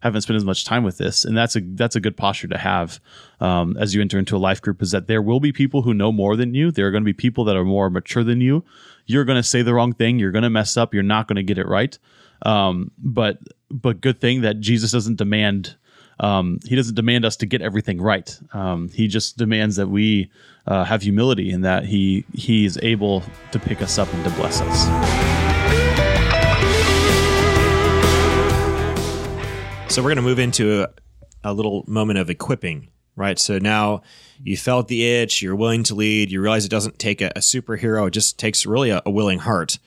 [0.00, 2.58] haven't spent as much time with this, and that's a that's a good posture to
[2.58, 3.00] have
[3.40, 4.82] um, as you enter into a life group.
[4.82, 6.70] Is that there will be people who know more than you.
[6.70, 8.64] There are going to be people that are more mature than you.
[9.06, 10.18] You're going to say the wrong thing.
[10.18, 10.92] You're going to mess up.
[10.92, 11.96] You're not going to get it right.
[12.44, 13.38] Um, but
[13.70, 15.76] but good thing that Jesus doesn't demand
[16.22, 18.38] um, he doesn't demand us to get everything right.
[18.52, 20.30] Um, he just demands that we
[20.68, 24.30] uh, have humility and that he he is able to pick us up and to
[24.30, 24.84] bless us.
[29.92, 30.88] So we're going to move into a,
[31.44, 33.38] a little moment of equipping, right?
[33.38, 34.02] So now
[34.42, 37.40] you felt the itch, you're willing to lead, you realize it doesn't take a, a
[37.40, 39.78] superhero, it just takes really a, a willing heart.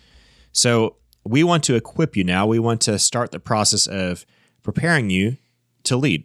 [0.52, 2.46] So we want to equip you now.
[2.46, 4.28] We want to start the process of
[4.62, 5.38] preparing you
[5.86, 6.24] to lead.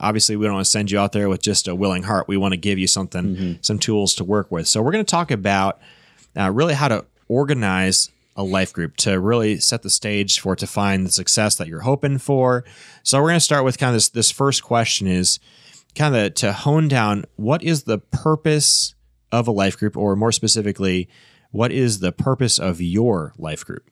[0.00, 2.26] Obviously, we don't want to send you out there with just a willing heart.
[2.26, 4.66] We want to give you something, some tools to work with.
[4.66, 5.80] So we're going to talk about
[6.36, 10.66] uh, really how to organize a life group to really set the stage for to
[10.66, 12.64] find the success that you're hoping for.
[13.02, 15.38] So we're going to start with kind of this this first question is
[15.94, 18.94] kind of to hone down what is the purpose
[19.30, 21.08] of a life group or more specifically
[21.50, 23.90] what is the purpose of your life group?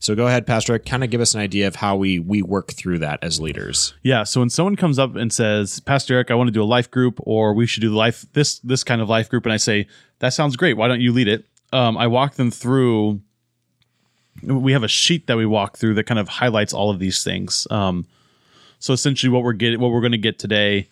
[0.00, 2.40] So go ahead Pastor, Erik, kind of give us an idea of how we we
[2.40, 3.94] work through that as leaders.
[4.02, 4.24] Yeah.
[4.24, 6.90] So when someone comes up and says, "Pastor Erik, I want to do a life
[6.90, 9.86] group, or we should do life this this kind of life group," and I say,
[10.20, 10.78] "That sounds great.
[10.78, 13.20] Why don't you lead it?" Um, I walk them through.
[14.42, 17.22] We have a sheet that we walk through that kind of highlights all of these
[17.22, 17.66] things.
[17.70, 18.06] Um,
[18.78, 20.88] so essentially, what we're getting, what we're going to get today,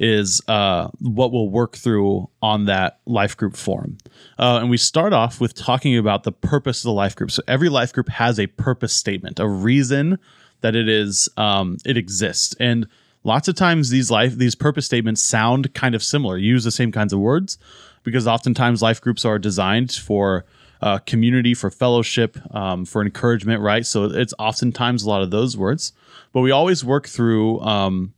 [0.00, 3.98] is uh, what we'll work through on that life group forum.
[4.38, 7.30] Uh, and we start off with talking about the purpose of the life group.
[7.30, 10.18] So every life group has a purpose statement, a reason
[10.62, 12.56] that it is um, it exists.
[12.58, 12.88] And
[13.24, 16.92] lots of times these life these purpose statements sound kind of similar, use the same
[16.92, 17.58] kinds of words,
[18.02, 20.46] because oftentimes life groups are designed for
[20.80, 23.84] uh, community, for fellowship, um, for encouragement, right?
[23.84, 25.92] So it's oftentimes a lot of those words.
[26.32, 28.14] But we always work through um,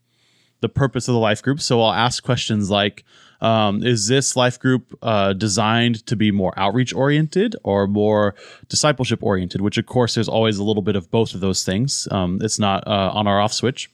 [0.62, 1.61] the purpose of the life group.
[1.61, 3.05] So I'll ask questions like,
[3.42, 8.35] um, is this life group uh, designed to be more outreach oriented or more
[8.68, 9.61] discipleship oriented?
[9.61, 12.09] Which, of course, there's always a little bit of both of those things.
[12.11, 13.90] Um, it's not uh, on or off switch.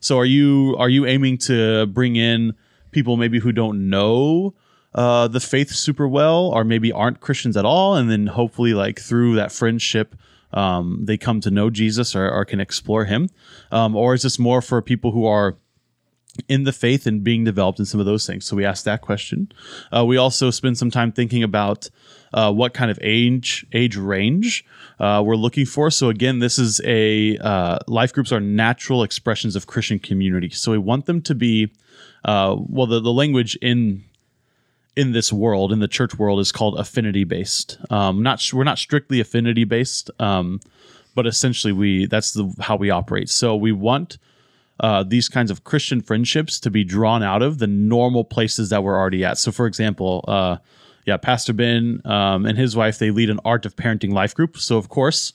[0.00, 2.54] So are you are you aiming to bring in
[2.90, 4.54] people maybe who don't know
[4.94, 9.00] uh, the faith super well, or maybe aren't Christians at all, and then hopefully like
[9.00, 10.14] through that friendship
[10.52, 13.30] um, they come to know Jesus or, or can explore Him,
[13.72, 15.56] um, or is this more for people who are
[16.48, 18.44] in the faith and being developed in some of those things.
[18.44, 19.52] So we asked that question.
[19.94, 21.88] Uh, we also spend some time thinking about
[22.32, 24.64] uh, what kind of age age range
[24.98, 25.90] uh, we're looking for.
[25.90, 30.50] So again, this is a uh, life groups are natural expressions of Christian community.
[30.50, 31.72] So we want them to be
[32.24, 32.86] uh, well.
[32.86, 34.04] The, the language in
[34.96, 37.78] in this world in the church world is called affinity based.
[37.90, 40.60] Um, not we're not strictly affinity based, um,
[41.14, 43.28] but essentially we that's the how we operate.
[43.28, 44.18] So we want
[44.80, 48.82] uh, these kinds of Christian friendships to be drawn out of the normal places that
[48.82, 49.38] we're already at.
[49.38, 50.56] So, for example, uh,
[51.06, 54.56] yeah, Pastor Ben um, and his wife they lead an art of parenting life group.
[54.56, 55.32] So, of course,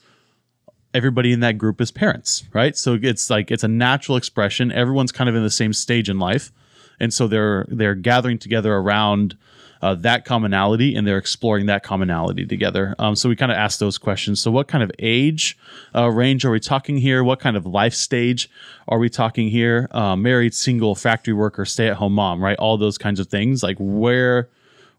[0.94, 2.76] everybody in that group is parents, right?
[2.76, 4.72] So it's like it's a natural expression.
[4.72, 6.52] Everyone's kind of in the same stage in life,
[6.98, 9.36] and so they're they're gathering together around
[9.82, 12.94] uh, that commonality and they're exploring that commonality together.
[12.98, 14.40] Um, so we kind of ask those questions.
[14.40, 15.58] So what kind of age
[15.94, 17.24] uh, range are we talking here?
[17.24, 18.50] What kind of life stage
[18.88, 19.88] are we talking here?
[19.90, 22.58] Uh, married, single, factory worker, stay at home mom, right?
[22.58, 23.62] All those kinds of things.
[23.62, 24.50] Like where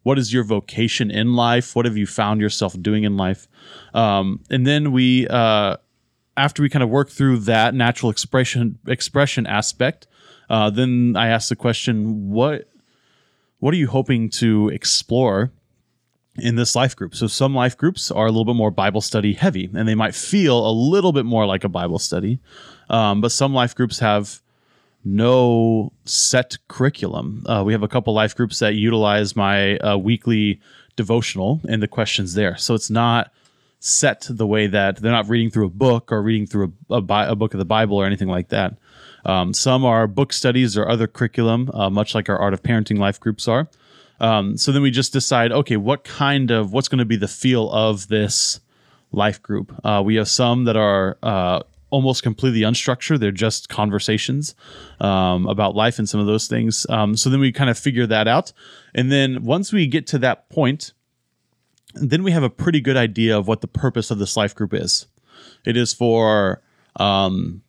[0.04, 3.48] what is your vocation in life what have you found yourself doing in life
[3.94, 5.78] um, and then we uh,
[6.38, 10.08] after we kind of work through that natural expression expression aspect
[10.50, 12.68] uh, then i ask the question what
[13.62, 15.52] what are you hoping to explore
[16.36, 17.16] in this life group.
[17.16, 20.16] So some life groups are a little bit more Bible study heavy, and they might
[20.16, 22.40] feel a little bit more like a Bible study.
[22.90, 24.42] Um, but some life groups have
[25.04, 27.44] no set curriculum.
[27.48, 30.62] Uh, we have a couple life groups that utilize my uh, weekly
[30.96, 32.56] devotional and the questions there.
[32.58, 33.32] So it's not
[33.80, 37.02] set the way that they're not reading through a book or reading through a, a,
[37.02, 38.78] bi- a book of the Bible or anything like that.
[39.26, 42.98] Um, some are book studies or other curriculum, uh, much like our Art of Parenting
[42.98, 43.68] life groups are.
[44.20, 47.28] Um, so then we just decide, okay, what kind of what's going to be the
[47.28, 48.60] feel of this
[49.12, 49.74] life group?
[49.84, 54.54] Uh, we have some that are uh, almost completely unstructured; they're just conversations
[55.00, 56.86] um, about life and some of those things.
[56.88, 58.54] Um, so then we kind of figure that out,
[58.94, 60.94] and then once we get to that point,
[61.96, 64.74] then we have a pretty good idea of what the purpose of this life group
[64.74, 65.08] is.
[65.66, 66.62] It is for
[66.96, 67.64] um,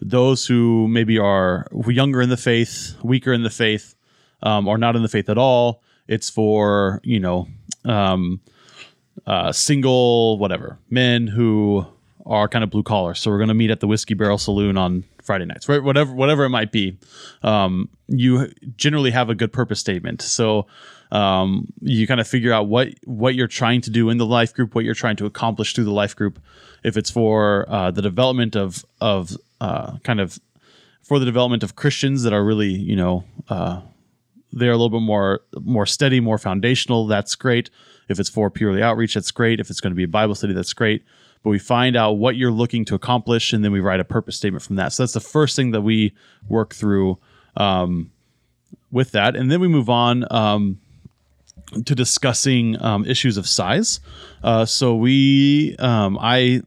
[0.00, 3.94] those who maybe are younger in the faith, weaker in the faith,
[4.42, 5.82] um, or not in the faith at all.
[6.06, 7.48] It's for you know
[7.84, 8.40] um,
[9.26, 11.86] uh, single whatever men who
[12.26, 13.14] are kind of blue collar.
[13.14, 15.82] So we're going to meet at the Whiskey Barrel Saloon on Friday nights, right?
[15.82, 16.98] Whatever whatever it might be.
[17.42, 20.22] Um, you generally have a good purpose statement.
[20.22, 20.66] So
[21.10, 24.54] um, you kind of figure out what what you're trying to do in the life
[24.54, 26.38] group, what you're trying to accomplish through the life group.
[26.84, 30.38] If it's for uh, the development of of uh, kind of
[31.02, 33.80] for the development of Christians that are really, you know, uh,
[34.52, 37.06] they're a little bit more more steady, more foundational.
[37.06, 37.70] That's great.
[38.08, 39.60] If it's for purely outreach, that's great.
[39.60, 41.04] If it's going to be a Bible study, that's great.
[41.42, 44.36] But we find out what you're looking to accomplish, and then we write a purpose
[44.36, 44.92] statement from that.
[44.92, 46.14] So that's the first thing that we
[46.48, 47.18] work through
[47.56, 48.10] um,
[48.90, 50.24] with that, and then we move on.
[50.30, 50.80] Um,
[51.84, 54.00] to discussing um, issues of size.
[54.42, 56.62] Uh, so we, um, I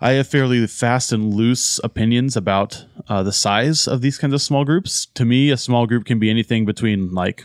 [0.00, 4.42] I have fairly fast and loose opinions about uh, the size of these kinds of
[4.42, 5.06] small groups.
[5.14, 7.44] To me, a small group can be anything between like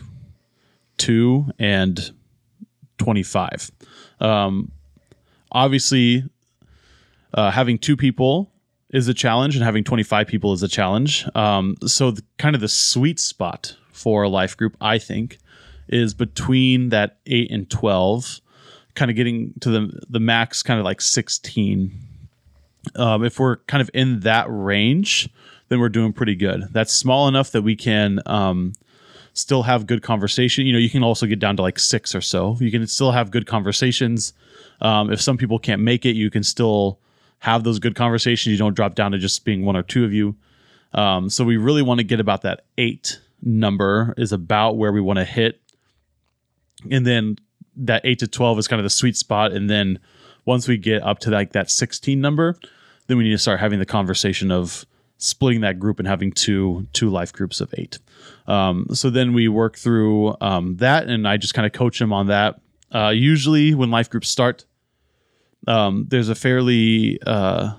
[0.98, 2.12] two and
[2.98, 3.70] 25.
[4.20, 4.70] Um,
[5.50, 6.24] obviously,
[7.32, 8.50] uh, having two people
[8.90, 11.26] is a challenge, and having 25 people is a challenge.
[11.34, 15.38] Um, so, the, kind of the sweet spot for a life group, I think,
[15.88, 18.42] is between that 8 and 12,
[18.94, 22.11] kind of getting to the, the max, kind of like 16
[22.96, 25.28] um, if we're kind of in that range,
[25.68, 26.68] then we're doing pretty good.
[26.72, 28.72] That's small enough that we can um,
[29.32, 30.66] still have good conversation.
[30.66, 32.56] You know, you can also get down to like six or so.
[32.60, 34.32] You can still have good conversations.
[34.80, 36.98] Um, if some people can't make it, you can still
[37.38, 38.52] have those good conversations.
[38.52, 40.36] You don't drop down to just being one or two of you.
[40.92, 45.00] Um, so we really want to get about that eight number is about where we
[45.00, 45.60] want to hit,
[46.90, 47.36] and then
[47.76, 49.98] that eight to twelve is kind of the sweet spot, and then
[50.44, 52.56] once we get up to like that 16 number,
[53.06, 54.84] then we need to start having the conversation of
[55.18, 57.98] splitting that group and having two two life groups of eight.
[58.46, 62.12] Um, so then we work through um, that, and I just kind of coach them
[62.12, 62.60] on that.
[62.92, 64.64] Uh, usually, when life groups start,
[65.66, 67.74] um, there's a fairly uh,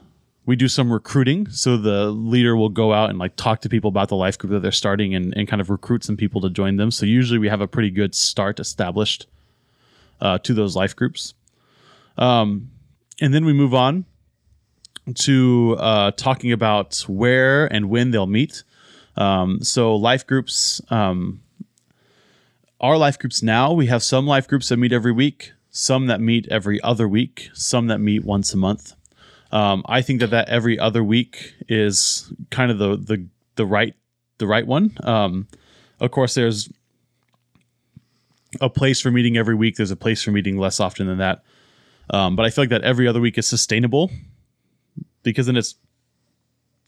[0.46, 1.50] we do some recruiting.
[1.50, 4.52] So the leader will go out and like talk to people about the life group
[4.52, 6.92] that they're starting and, and kind of recruit some people to join them.
[6.92, 9.28] So usually we have a pretty good start established
[10.20, 11.34] uh, to those life groups.
[12.18, 12.70] Um,
[13.22, 14.06] and then we move on
[15.16, 18.64] to uh, talking about where and when they'll meet.
[19.16, 21.42] Um, so life groups, um,
[22.80, 26.22] our life groups now, we have some life groups that meet every week, some that
[26.22, 28.94] meet every other week, some that meet once a month.
[29.52, 33.94] Um, I think that that every other week is kind of the the the right
[34.40, 34.98] the right one.
[35.04, 35.48] Um,
[36.00, 36.70] of course, there's
[38.60, 39.76] a place for meeting every week.
[39.76, 41.44] There's a place for meeting less often than that.
[42.14, 44.12] Um, but I feel like that every other week is sustainable
[45.24, 45.76] because then it's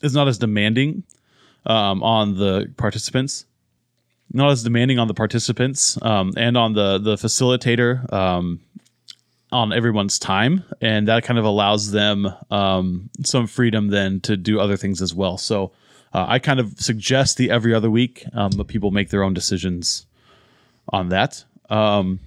[0.03, 1.03] it's not as demanding
[1.65, 3.45] um, on the participants,
[4.31, 8.59] not as demanding on the participants um, and on the the facilitator um,
[9.51, 14.59] on everyone's time, and that kind of allows them um, some freedom then to do
[14.59, 15.39] other things as well.
[15.39, 15.71] So
[16.13, 19.33] uh, I kind of suggest the every other week, um, but people make their own
[19.33, 20.05] decisions
[20.89, 21.43] on that.
[21.69, 22.19] Um,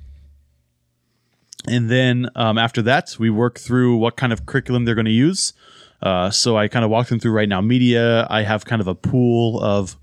[1.69, 5.11] And then um, after that, we work through what kind of curriculum they're going to
[5.11, 5.53] use.
[6.01, 8.27] Uh, so I kind of walk them through RightNow Media.
[8.31, 9.97] I have kind of a pool of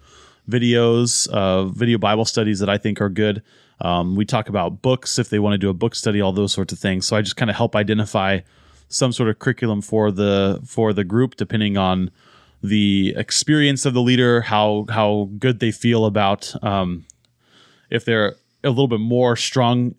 [0.50, 3.42] videos, uh, video Bible studies that I think are good.
[3.82, 6.54] Um, we talk about books if they want to do a book study, all those
[6.54, 7.06] sorts of things.
[7.06, 8.40] So I just kind of help identify
[8.88, 12.12] some sort of curriculum for the for the group, depending on
[12.62, 17.06] the experience of the leader, how how good they feel about um,
[17.90, 19.96] if they're a little bit more strong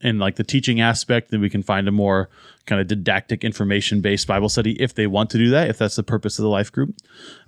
[0.00, 2.28] in like the teaching aspect, then we can find a more
[2.66, 5.96] kind of didactic information based Bible study if they want to do that, if that's
[5.96, 6.94] the purpose of the life group.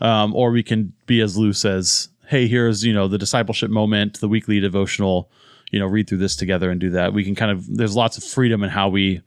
[0.00, 4.20] Um, or we can be as loose as, hey, here's, you know, the discipleship moment,
[4.20, 5.30] the weekly devotional,
[5.70, 7.12] you know, read through this together and do that.
[7.12, 9.22] We can kind of, there's lots of freedom in how we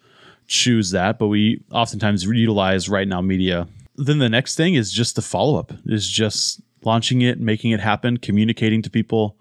[0.47, 3.67] choose that, but we oftentimes utilize RightNow Media.
[3.95, 7.79] Then the next thing is just the follow up, is just launching it, making it
[7.79, 9.37] happen, communicating to people.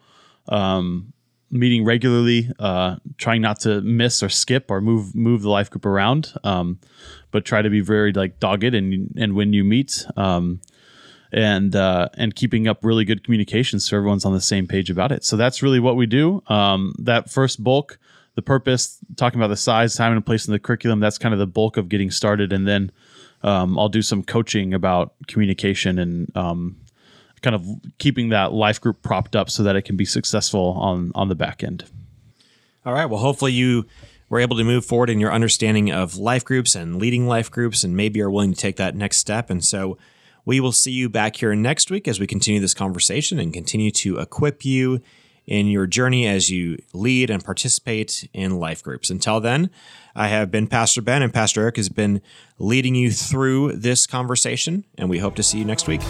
[0.49, 1.13] Um,
[1.53, 5.85] meeting regularly, uh, trying not to miss or skip or move move the life group
[5.85, 6.81] around, um,
[7.31, 10.61] but try to be very like dogged and and when you meet, um,
[11.31, 15.13] and uh, and keeping up really good communications so everyone's on the same page about
[15.13, 15.25] it.
[15.25, 16.43] So that's really what we do.
[16.49, 17.99] Um, that first bulk,
[18.35, 21.01] the purpose, talking about the size, time, and place in the curriculum.
[21.01, 22.91] That's kind of the bulk of getting started, and then.
[23.45, 26.77] Um, I'll do some coaching about communication and um,
[27.43, 27.67] kind of
[27.99, 31.35] keeping that life group propped up so that it can be successful on on the
[31.35, 31.85] back end.
[32.85, 33.07] All right.
[33.07, 33.87] Well, hopefully you
[34.29, 37.85] were able to move forward in your understanding of life groups and leading life groups,
[37.85, 39.51] and maybe are willing to take that next step.
[39.51, 39.99] And so
[40.45, 43.91] we will see you back here next week as we continue this conversation and continue
[43.91, 45.01] to equip you
[45.47, 49.11] in your journey as you lead and participate in life groups.
[49.11, 49.71] Until then,
[50.15, 52.23] I have been Pastor Ben, and Pastor Erik has been
[52.59, 56.03] leading you through this conversation, and we hope to see you next week.